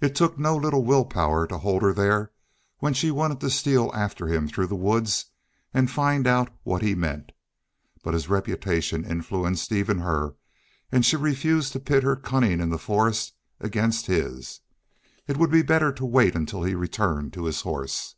[0.00, 2.32] It took no little will power to hold her there
[2.78, 5.26] when she wanted to steal after him through the woods
[5.74, 7.32] and find out what he meant.
[8.02, 10.34] But his reputation influenced even her
[10.90, 14.62] and she refused to pit her cunning in the forest against his.
[15.28, 18.14] It would be better to wait until he returned to his horse.